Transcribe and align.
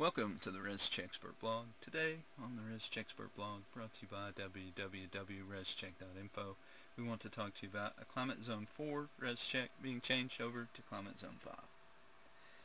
Welcome 0.00 0.40
to 0.40 0.50
the 0.50 0.58
ResCheckspert 0.60 1.38
blog. 1.42 1.66
Today 1.82 2.20
on 2.42 2.56
the 2.56 2.62
ResCheckspert 2.62 3.34
blog, 3.36 3.64
brought 3.74 3.92
to 3.92 4.00
you 4.00 4.08
by 4.10 4.30
www.rescheck.info, 4.30 6.56
we 6.96 7.04
want 7.04 7.20
to 7.20 7.28
talk 7.28 7.54
to 7.56 7.64
you 7.64 7.68
about 7.70 7.92
a 8.00 8.06
Climate 8.06 8.42
Zone 8.42 8.66
4 8.72 9.08
ResCheck 9.22 9.68
being 9.82 10.00
changed 10.00 10.40
over 10.40 10.68
to 10.72 10.80
Climate 10.88 11.18
Zone 11.18 11.36
5. 11.38 11.54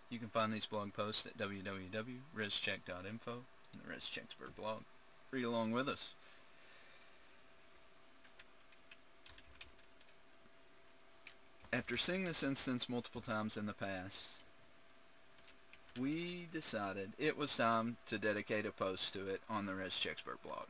You 0.09 0.17
can 0.17 0.29
find 0.29 0.53
these 0.53 0.65
blog 0.65 0.93
posts 0.93 1.25
at 1.25 1.37
www.rescheck.info 1.37 3.03
and 3.03 3.19
the 3.83 3.93
ResCheckspert 3.93 4.55
blog. 4.57 4.83
Read 5.29 5.43
along 5.43 5.73
with 5.73 5.89
us. 5.89 6.13
After 11.73 11.97
seeing 11.97 12.23
this 12.23 12.43
instance 12.43 12.87
multiple 12.87 13.19
times 13.19 13.57
in 13.57 13.65
the 13.65 13.73
past, 13.73 14.35
we 15.99 16.47
decided 16.51 17.13
it 17.17 17.37
was 17.37 17.55
time 17.55 17.97
to 18.05 18.17
dedicate 18.17 18.65
a 18.65 18.71
post 18.71 19.13
to 19.13 19.27
it 19.27 19.41
on 19.49 19.65
the 19.65 19.71
ResCheckspert 19.71 20.41
blog. 20.43 20.65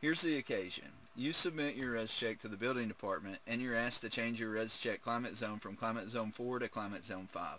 Here's 0.00 0.22
the 0.22 0.36
occasion. 0.36 0.88
You 1.14 1.32
submit 1.32 1.76
your 1.76 1.94
ResCheck 1.94 2.38
to 2.40 2.48
the 2.48 2.56
building 2.56 2.88
department 2.88 3.38
and 3.46 3.60
you're 3.60 3.76
asked 3.76 4.00
to 4.00 4.08
change 4.08 4.40
your 4.40 4.54
ResCheck 4.54 5.02
climate 5.02 5.36
zone 5.36 5.58
from 5.58 5.76
climate 5.76 6.10
zone 6.10 6.30
4 6.30 6.60
to 6.60 6.68
climate 6.68 7.04
zone 7.04 7.26
5. 7.26 7.58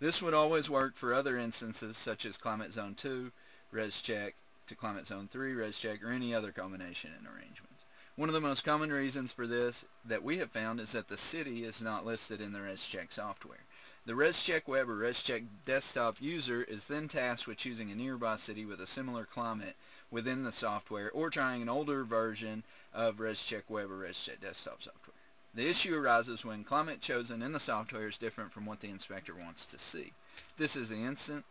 This 0.00 0.22
would 0.22 0.34
always 0.34 0.68
work 0.68 0.96
for 0.96 1.14
other 1.14 1.38
instances 1.38 1.96
such 1.96 2.26
as 2.26 2.36
climate 2.36 2.72
zone 2.72 2.94
2, 2.94 3.30
ResCheck 3.72 4.32
to 4.66 4.74
climate 4.74 5.06
zone 5.06 5.28
3, 5.30 5.54
ResCheck, 5.54 6.02
or 6.02 6.10
any 6.10 6.34
other 6.34 6.52
combination 6.52 7.10
and 7.16 7.26
arrangements. 7.26 7.84
One 8.16 8.28
of 8.28 8.34
the 8.34 8.40
most 8.40 8.64
common 8.64 8.92
reasons 8.92 9.32
for 9.32 9.46
this 9.46 9.86
that 10.04 10.22
we 10.22 10.38
have 10.38 10.50
found 10.50 10.80
is 10.80 10.92
that 10.92 11.08
the 11.08 11.16
city 11.16 11.64
is 11.64 11.80
not 11.80 12.04
listed 12.04 12.40
in 12.40 12.52
the 12.52 12.58
ResCheck 12.58 13.12
software. 13.12 13.64
The 14.06 14.14
ResCheck 14.14 14.66
Web 14.66 14.88
or 14.88 14.96
ResCheck 14.96 15.44
Desktop 15.66 16.22
user 16.22 16.62
is 16.62 16.86
then 16.86 17.06
tasked 17.06 17.46
with 17.46 17.58
choosing 17.58 17.92
a 17.92 17.94
nearby 17.94 18.36
city 18.36 18.64
with 18.64 18.80
a 18.80 18.86
similar 18.86 19.26
climate 19.26 19.76
within 20.10 20.42
the 20.42 20.52
software 20.52 21.10
or 21.10 21.28
trying 21.28 21.60
an 21.60 21.68
older 21.68 22.02
version 22.02 22.64
of 22.94 23.18
ResCheck 23.18 23.64
Web 23.68 23.90
or 23.90 23.98
ResCheck 23.98 24.40
Desktop 24.40 24.82
software. 24.82 25.14
The 25.54 25.68
issue 25.68 25.94
arises 25.94 26.46
when 26.46 26.64
climate 26.64 27.02
chosen 27.02 27.42
in 27.42 27.52
the 27.52 27.60
software 27.60 28.08
is 28.08 28.16
different 28.16 28.52
from 28.52 28.64
what 28.64 28.80
the 28.80 28.88
inspector 28.88 29.34
wants 29.34 29.66
to 29.66 29.78
see. 29.78 30.12
This 30.56 30.76
is 30.76 30.88
the 30.88 31.02
instant, 31.02 31.44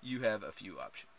you 0.00 0.20
have 0.20 0.44
a 0.44 0.52
few 0.52 0.78
options. 0.78 1.10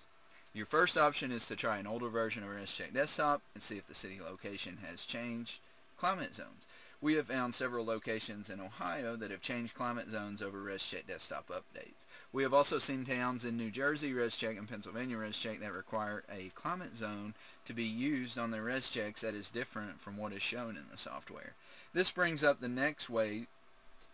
Your 0.54 0.66
first 0.66 0.98
option 0.98 1.34
is 1.34 1.48
to 1.48 1.56
try 1.58 1.78
an 1.78 1.88
older 1.88 2.10
version 2.10 2.44
of 2.44 2.50
ResCheck 2.50 2.94
Desktop 2.94 3.42
and 3.54 3.62
see 3.62 3.78
if 3.78 3.88
the 3.88 3.94
city 3.94 4.20
location 4.24 4.78
has 4.88 5.06
changed 5.06 5.60
climate 5.98 6.34
zones. 6.34 6.66
We 7.02 7.16
have 7.16 7.28
found 7.28 7.56
several 7.56 7.84
locations 7.84 8.52
in 8.52 8.62
Ohio 8.62 9.16
that 9.16 9.32
have 9.32 9.42
changed 9.42 9.74
climate 9.74 10.12
zones 10.12 10.40
over 10.40 10.60
ResCheck 10.60 11.08
desktop 11.08 11.48
updates. 11.48 12.06
We 12.32 12.44
have 12.44 12.54
also 12.54 12.78
seen 12.78 13.06
towns 13.06 13.44
in 13.44 13.58
New 13.58 13.72
Jersey 13.72 14.14
ResCheck 14.14 14.56
and 14.56 14.70
Pennsylvania 14.70 15.18
ResCheck 15.18 15.62
that 15.62 15.74
require 15.74 16.24
a 16.32 16.52
climate 16.54 16.96
zone 16.96 17.34
to 17.66 17.74
be 17.74 17.86
used 17.86 18.38
on 18.38 18.52
their 18.52 18.64
ResChecks 18.64 19.22
that 19.22 19.34
is 19.34 19.50
different 19.50 20.00
from 20.00 20.16
what 20.16 20.32
is 20.32 20.44
shown 20.44 20.78
in 20.78 20.86
the 20.92 20.98
software. 20.98 21.54
This 21.92 22.12
brings 22.12 22.44
up 22.44 22.60
the 22.60 22.70
next 22.70 23.10
way 23.10 23.48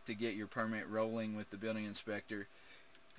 to 0.05 0.13
get 0.13 0.35
your 0.35 0.47
permit 0.47 0.87
rolling 0.87 1.35
with 1.35 1.49
the 1.49 1.57
building 1.57 1.83
inspector 1.83 2.47